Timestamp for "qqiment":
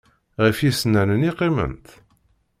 1.33-1.87